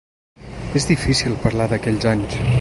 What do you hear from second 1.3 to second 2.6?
parlar d’aquells anys.